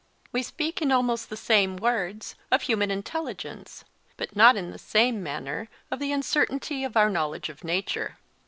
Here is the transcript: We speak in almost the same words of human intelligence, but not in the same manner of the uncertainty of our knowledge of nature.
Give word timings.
We 0.31 0.41
speak 0.41 0.81
in 0.81 0.91
almost 0.91 1.29
the 1.29 1.37
same 1.37 1.77
words 1.77 2.33
of 2.49 2.63
human 2.63 2.89
intelligence, 2.89 3.83
but 4.17 4.35
not 4.35 4.55
in 4.55 4.71
the 4.71 4.79
same 4.79 5.21
manner 5.21 5.69
of 5.91 5.99
the 5.99 6.11
uncertainty 6.11 6.83
of 6.83 6.97
our 6.97 7.07
knowledge 7.11 7.49
of 7.49 7.63
nature. 7.63 8.17